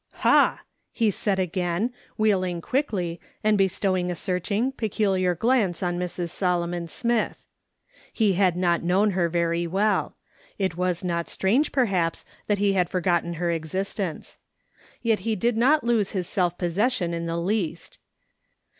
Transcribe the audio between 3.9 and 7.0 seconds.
ing a searching, peculiar glance on Mrs. Solomon